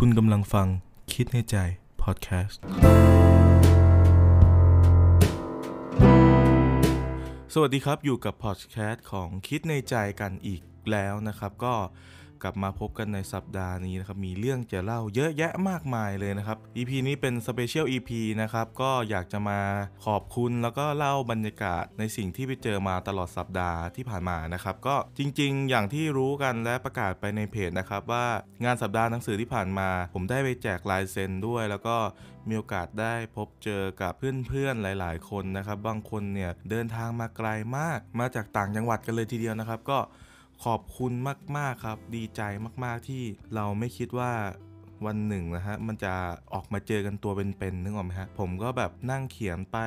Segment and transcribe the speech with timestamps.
[0.00, 0.68] คุณกำลังฟัง
[1.12, 1.56] คิดในใจ
[2.02, 2.60] พอดแคสต์
[7.52, 10.62] สวัสดีครับอยู่กับพอดแคสต์ของคิดในใจกันอีก
[10.92, 11.74] แล้วนะครับ ก็
[12.42, 18.10] กลับมาพบกันในสัปดาห์นี้นะครับ มีเรื่องจะเล่าเยอะแยะมากมายเลยนะครับ EP นี้เป็น special EP
[18.42, 19.60] นะครับ ก็อยากจะมา
[20.06, 28.26] ขอบคุณแล้วก็เล่าบรรยากาศในสิ่งที่ไปเจอมาตลอดสัปดาห์ที่ผ่านมานะครับ ก็จริงๆ อย่างที่รู้กันและประกาศไปในเพจนะครับ ว่า
[28.64, 31.96] งานสัปดาห์หนังสือที่ผ่านมา ผมได้ไปแจกลายเซ็นด้วย แล้วก็
[32.48, 37.48] มีโอกาสได้พบเจอกับเพื่อนๆหลาย ๆ คนนะครับ บางคนเนี่ยเดินทางมาไกล
[37.78, 39.98] มากมาจากต่างจังหวัดกันเลยทีเดียวนะครับ ก็
[40.64, 41.12] ขอบคุณ
[41.56, 42.42] มาก ๆ ครับ ดีใจ
[42.84, 43.22] มากๆที่
[43.54, 44.32] เราไม่คิดว่า
[45.06, 46.14] วันหนึ่งนะฮะ มันจะ
[46.54, 49.78] ออกมาเจอกันตัวเป็นๆนึกออกไหมฮะ ผมก็แบบนั่งเขียนไป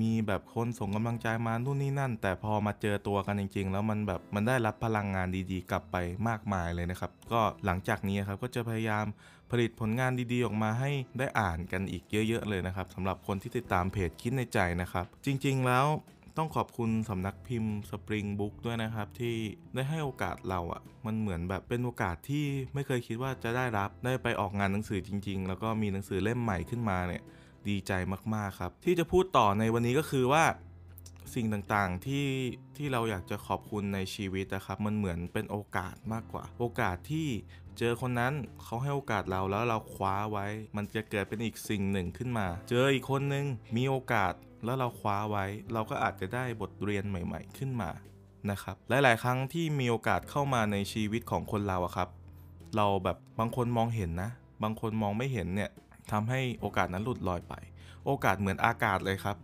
[0.00, 5.96] มีแบบคนส่งกำลังใจมานู่นนี่นั่น แต่พอมาเจอตัวกันจริง ๆ แล้วมันแบบมันได้รับพลังงานดีๆ กลับไป
[6.28, 9.04] มากมายเลยนะครับ ก็หลังจากนี้ครับก็จะพยายาม
[9.50, 15.86] ผลิตผลงานดีๆ ออกมาให้ได้อ่านกันอีกเยอะ ๆ เลยนะครับสำหรับคนที่ติดตามเพจคิดในใจนะครับ จริง ๆ แล้ว
[16.36, 19.34] ต้องขอบคุณสำนักพิมพ์ Spring Book ด้วยนะครับ ที่
[19.74, 22.44] ได้ให้โอกาสเราอะ่ะ มันเหมือนแบบเป็นโอกาสที่
[22.74, 27.22] ไม่เคยคิดว่าจะได้รับได้ไปออกงานหนังสือจริง ๆ แล้วก็มีหนังสือเล่มใหม่ขึ้นมาเนี่ย
[27.68, 27.92] ดีใจ
[28.34, 30.44] มากๆครับ ที่จะพูดต่อในวันนี้ก็คือว่า
[31.34, 32.26] สิ่งต่างๆที่
[32.76, 37.28] ที่เราอยากจะขอบคุณในชีวิตนะครับ มันเหมือนเป็นโอกาสมากกว่า โอกาสที่
[37.78, 44.32] เจอคนนั้นเขาให้โอกาสเราแล้วเราคว้าไว้ มันจะเกิดเป็นอีกสิ่งหนึ่งขึ้นมา เจออีกคนนึงมีโอกาส
[44.64, 47.90] แล้วเราคว้าไว้ เราก็อาจจะได้บทเรียนใหม่ ๆ ขึ้นมา
[48.50, 52.08] นะครับหลาย ๆ ครั้งที่มีโอกาสเข้ามาในชีวิตของคนเราอะครับ
[52.76, 54.30] เราแบบบางคนมองเห็นนะ
[54.62, 55.70] บางคนมองไม่เห็นเนี่ย
[56.12, 57.54] ทำให้โอกาสนั้นหลุดลอยไป
[58.06, 59.36] โอกาสเหมือนอากาศเลยครับ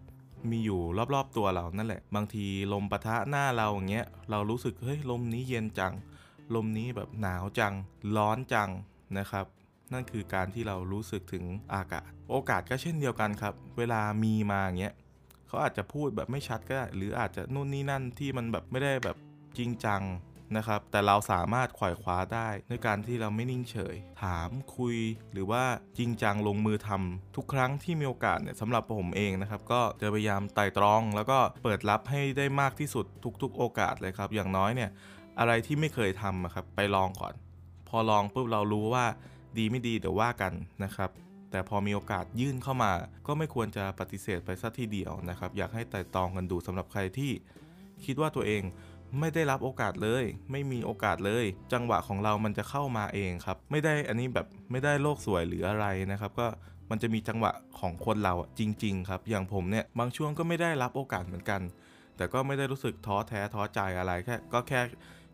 [0.51, 0.81] มีอยู่
[1.15, 5.95] รอบ ๆ ตัวเรานั่นแหละ บางทีลมปะทะหน้าเราอย่างเงี้ยเรารู้สึกเฮ้ยลมนี้เย็นจัง
[6.55, 7.75] ลมนี้แบบหนาวจัง
[8.17, 8.71] ร้อนจัง
[9.19, 9.47] นะครับ
[9.93, 14.95] นั่นคือการที่เรารู้สึกถึงอากาศ โอกาสก็เช่นเดียวกันครับ เวลามีมาอย่างเงี้ย
[15.49, 19.17] เขาอาจจะพูดแบบไม่ชัดก็ได้ หรืออาจจะนู่นนี่นั่นที่มันแบบไม่ได้แบบ
[19.59, 20.03] จริงจัง
[20.56, 24.97] นะครับ แต่เราสามารถขวายคว้าได้ด้วยการที่เราไม่นิ่งเฉย ถามคุย
[25.33, 25.65] หรือว่า
[25.99, 33.06] จริงจังลงมือทำทุกครั้งที่มีโอกาสเนี่ยสำหรับผมเองนะครับ ก็จะพยายามไต่ตรอง แล้วก็เปิดรับให้ได้มากที่สุด
[33.43, 34.91] ทุก ๆ โอกาสเลยครับ อย่างน้อยเนี่ย
[35.39, 37.34] อะไรที่ไม่เคยทำครับไปลองก่อน
[37.89, 39.05] พอลองปุ๊บเรารู้ว่า
[39.59, 40.53] ดีไม่ดีเดี๋ยวว่ากัน
[40.84, 41.11] นะครับ
[41.50, 42.92] แต่พอมีโอกาสยื่นเข้ามา
[43.26, 47.31] ก็ไม่ควรจะปฏิเสธไปซะทีเดียวนะครับ อยากให้ไต่ตองกันดูสำหรับใครที่
[48.04, 48.62] คิดว่าตัวเอง
[49.20, 56.47] ไม่ได้รับโอกาสเลย ไม่มีโอกาสเลย จังหวะของเรามันจะเข้ามาเองครับ ไม่ได้อันนี้แบบไม่ได้โลกสวยหรืออะไรนะครับ ก็
[56.91, 61.60] มันจะมีจังหวะของคนเราจริง ๆ ครับ อย่างผมเนี่ยบางช่วงก็ไม่ได้รับโอกาสเหมือนกัน
[62.16, 64.80] แต่ก็ไม่ได้รู้สึกท้อแท้ท้อใจอะไรแค่ก็แค่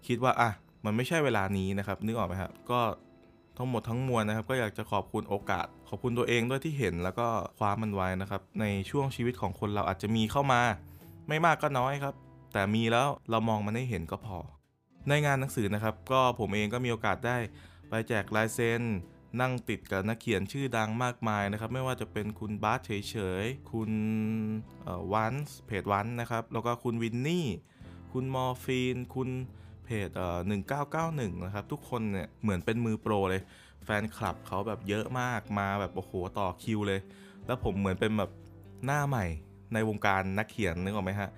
[0.06, 0.50] คิดว่าอะ
[0.84, 2.80] มันไม่ใช่เวลานี้นะครับนึกออกไหมครับก็
[3.56, 7.26] ทั้งหมดทั้งมวลนะครับ ก็อยากจะขอบคุณโอกาส ขอบคุณตัวเองด้วยที่เห็นแล้วก็
[7.58, 10.60] คว้ามันไว้นะครับ ในช่วงชีวิตของคนเราอาจจะมีเข้ามา
[11.28, 12.14] ไม่มากก็น้อยครับ
[12.52, 14.38] แต่มีแล้วเรามองมันให้เห็นก็พอ
[15.08, 17.36] ในงานหนังสือนะครับ ก็ผมเองก็มีโอกาสได้
[17.88, 18.82] ไปแจกลายเซ็น
[19.40, 23.90] นั่งติดกับนักเขียนชื่อดังมากมายนะครับ ไม่ว่าจะเป็นคุณบาสเฉยๆ คุณ
[25.12, 27.46] วันส์เพจวันนะครับ แล้วก็คุณวินนี่
[28.12, 29.28] คุณมอร์ฟีน คุณ
[29.84, 30.38] เพจเอ่อ
[30.90, 33.42] 1991 นะครับ ทุกคนเนี่ยเหมือนเป็นมือโปรเลย
[33.84, 37.00] แฟนคลับเขาแบบเยอะมากมาแบบโอ้โหต่อคิวเลย
[37.46, 38.30] แล้วผมเหมือนเป็นแบบ
[38.86, 39.26] หน้าใหม่
[39.74, 41.30] ในวงการนักเขียนนึกออกไหมฮะ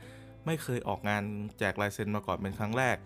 [0.47, 1.23] ไม่เคยออกงาน
[1.59, 2.97] แจกลายเซ็นมาก่อนเป็นครั้งแรก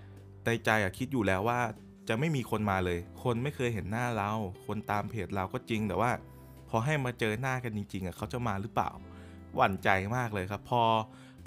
[0.44, 1.60] ในใจอะคิดอยู่แล้วว่า
[2.08, 4.32] จะไม่มีคนมาเลย คนไม่เคยเห็นหน้าเรา
[4.66, 6.10] คนตามเพจเราก็จริง แต่ว่า
[6.68, 8.90] พอให้มาเจอหน้ากันจริงๆอะเขาจะมาหรือเปล่า
[9.56, 10.82] หวั่นใจมากเลยครับ พอ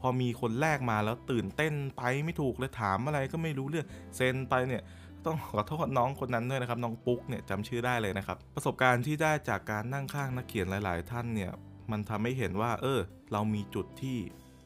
[0.04, 4.84] พอมีคนแรกมาแล้วตื่นเต้นไปไม่ถูกเลยถามอะไรก็ไม่รู้เรื่องเซ็นไปเนี่ย
[5.26, 11.52] ต้องขอโทษน้องคนนั้นด้วยนะครับน้องปุ๊กเนี่ยจำชื่อได้เลยนะครับ ประสบการณ์ที่ได้จากการนั่งข้างนักเขียนหลาย ๆ ท่านเนี่ย
[11.92, 13.00] มันทำให้เห็นว่า เออ
[13.32, 14.18] เรามีจุดที่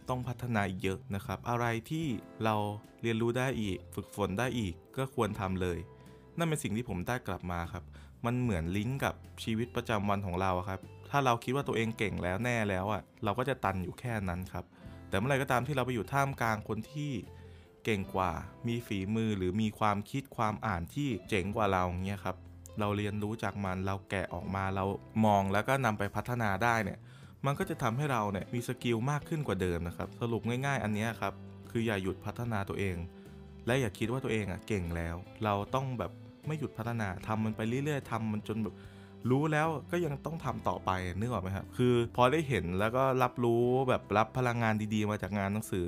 [0.10, 2.06] ต้องพัฒนาอีกเยอะนะครับ อะไรที่
[2.44, 2.56] เรา
[3.02, 5.78] เรียนรู้ได้อีก ฝึกฝนได้อีกก็ควรทำเลย
[6.38, 7.84] นั่นเป็นสิ่งที่ผมได้กลับมาครับ
[8.26, 10.80] มันเหมือนลิงก์กับชีวิตประจำวันของเราครับ
[11.10, 14.66] ถ้าเราคิดว่าตัวเองเก่งแล้วแน่แล้วอะเราก็จะตันอยู่แค่นั้นครับ
[15.10, 17.12] แต่เมื่อไรก็ตามที่เราไปอยู่ท่ามกลางคนที่
[17.84, 18.32] เก่งกว่า
[18.68, 22.36] มีฝีมือหรือมีความคิดความอ่านที่เจ๋งกว่าเราเงี้ยครับ
[22.80, 24.86] เราเรียนรู้จากมันเราแกะออกมาเรา
[25.26, 27.00] มองแล้วก็นำไปพัฒนาได้เนี่ย
[27.46, 31.34] มันก็จะทำให้เราเนี่ยมีสกิลมากขึ้นกว่าเดิมนะครับ สรุปง่ายๆ อันนี้ครับ
[31.72, 32.98] คืออย่าหยุดพัฒนาตัวเอง
[33.66, 36.12] และอย่าคิดว่าตัวเองอะเก่งแล้ว เราต้องแบบ
[36.48, 38.76] ไม่หยุดพัฒนาทำมันไปเรื่อยๆทำมันจนแบบ
[39.30, 45.88] รู้แล้วก็ยังต้องทำต่อไปนึกออกไหมครับคือพอได้เห็นแล้วก็รับรู้แบบรับพลังงานดีๆ มาจากงานหนังสือ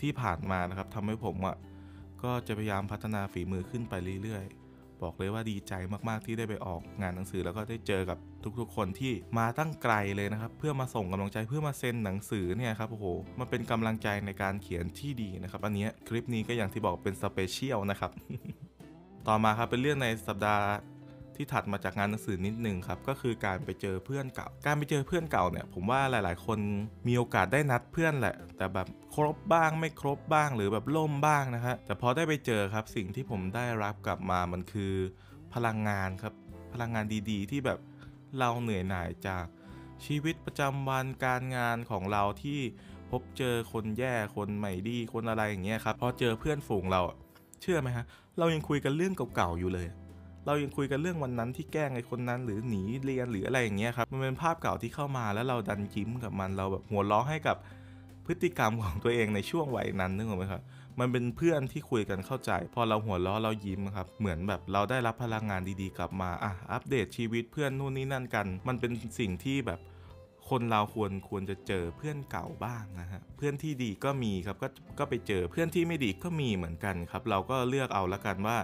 [0.00, 1.56] ที่ผ่านมานะครับทำให้ผมอะ
[2.22, 5.72] ก็จะพยายามพัฒนาฝีมือขึ้นไปเรื่อยๆ บอกเลยว่าดีใจ
[6.08, 8.18] มากๆที่ได้ไปออกงานหนังสือ แล้วก็ได้เจอกับ
[8.60, 13.06] ทุกๆ คนที่มาตั้งไกลเลยนะครับ เพื่อมาส่งกำลังใจเพื่อมาเซ็นหนังสือเนี่ยครับโอ้โห
[13.38, 18.10] มันเป็นกำลังใจในการเขียนที่ดีนะครับ อันนี้คลิปนี้ก็อย่างที่บอกเป็น special นะครับ
[19.28, 20.66] ต่อมาครับเป็นเรื่องในสัปดาห์
[21.36, 26.58] ที่ถัดมาจากงานหนังสือนิดนึงครับก็คือการไปเจอเพื่อนเก่า การไปเจอเพื่อนเก่าเนี่ยผมว่าหลาย ๆ คน
[27.08, 34.94] มีโอกาสได้นัดเพื่อนแหละ แต่แบบครบบ้างไม่ครบบ้างหรือแบบล่มบ้างนะฮะแต่พอได้ไปเจอครับสิ่งที่ผมได้รับกลับมามันคือ
[35.54, 36.34] พลังงานครับ
[36.72, 37.78] พลังงานดี ๆ ที่แบบ
[38.38, 39.46] เราเหนื่อยหน่ายจาก
[40.06, 42.60] ชีวิตประจำวันการงานของเราที่
[43.10, 47.00] พบเจอคนแย่คนไม่ดีคนอะไรอย่างเงี้ยครับพอเจอเพื่อนฝูงเรา
[47.62, 48.04] เชื่อไหมฮะ
[48.38, 49.86] เรายังคุยกันเรื่องเก่าๆอยู่เลย
[50.46, 57.56] เรายังคุยกันเรื่องวันนั้นที่แกล้งไอ้คนนั้น หรือหนีเรียนหรืออะไรอย่างเงี้ยครับมันเป็นภาพเก่าที่เข้ามาแล้วเราดันยิ้มกับมันเราแบบหัวเราะให้กับ
[58.26, 60.62] พฤติกรรมของตัวเองในช่วงวัยนั้นนึกออกไหมครับ
[61.00, 69.80] มันเป็นเพื่อนที่คุยกันเข้าใจ พอเราหัวเราะเรายิ้มครับ เหมือนแบบเราได้รับพลังงานดีๆ กลับมาอะอัปเดตชีวิตเพื่อนนู่นนี่นั่นกัน มันเป็นสิ่งที่แบบ
[70.50, 74.68] คนเราควรควรจะเจอเพื่อนเก่าบ้างนะฮะเพื่อนที่ดีก็มีครับก็
[74.98, 78.56] ก็ไปเจอเพื่อนที่ไม่ดีก็มีเหมือนกันครับ เราก็เลือกเอาละกันว่า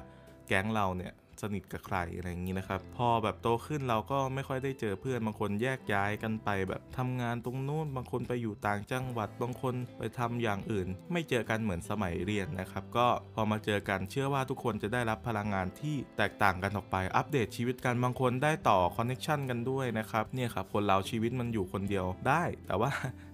[0.48, 1.12] แก๊งเราเนี่ย
[1.42, 22.90] สนิทกับใครอะไรอย่างนี้นะครับ พอแบบโตขึ้นเราก็ไม่ค่อยได้เจอเพื่อนบางคนแยกย้ายกันไปแบบทำงานตรงนู้นบางคนไปอยู่ต่างจังหวัดบางคนไปทำอย่างอื่น ไม่เจอกันเหมือนสมัยเรียนนะครับ ก็พอมาเจอกันเชื่อว่าทุกคนจะได้รับพลังงานที่แตกต่างกันออกไปอัปเดตชีวิตกันบางคนได้ต่อ connection กันด้วยนะครับเนี่ยครับคนเราชีวิตมันอยู่คนเดียวได้ แต่ว่า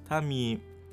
[0.09, 0.43] ถ้ามี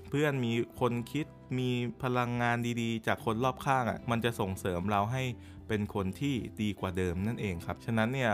[0.10, 1.25] เพื่อนมีคนคิด
[1.60, 1.69] มี
[2.04, 5.24] พลังงานดีๆ จากคนรอบข้างอะมันจะส่งเสริมเราให้
[5.73, 8.33] เป็นคนที่ดีกว่าเดิมนั่นเองครับ ฉะนั้นเนี่ย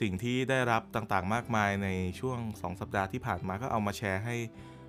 [0.00, 1.88] สิ่งที่ได้รับต่างๆ มากมายใน
[2.20, 4.36] ช่วง 2 สัปดาห์ที่ผ่านมาก็เอามาแชร์ให้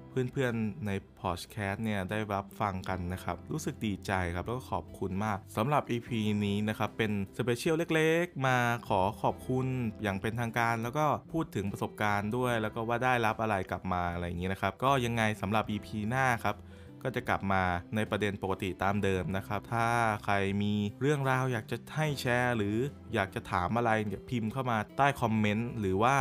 [0.09, 6.09] เพื่อนๆในพอ d แคสต์เนี่ยได้รับฟังกันนะครับ รู้สึกดีใจครับแล้วก็ขอบคุณมากสำหรับ EP
[6.45, 8.57] นี้นะครับ เป็น special เล็กๆ มา
[8.87, 9.67] ขอขอบคุณ
[10.01, 16.55] อย่างเป็นทางการ แล้วก็พูดถึงประสบการณ์ด้วย แล้วก็ว่าได้รับอะไรกลับมาอะไรอย่างนี้นะครับ ก็ยังไงสำหรับ EP หน้าครับ
[17.03, 17.63] ก็จะกลับมา
[17.95, 19.87] ในประเด็นปกติตามเดิมนะครับ ถ้า
[20.25, 22.77] ใครมีเรื่องราวอยากจะให้แชร์ หรือ
[23.13, 26.15] อยากจะถามอะไรเนี่ยพิมพ์เข้ามาใต้คอมเมนต์หรือว่า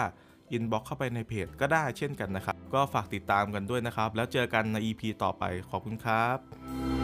[0.52, 7.02] อินบ็อกเข้าไปในเพจก็ได้เช่นกันนะครับ ก็ฝากติดตามกันด้วยนะครับ แล้วเจอกันใน EP ต่อไปขอบคุณครับ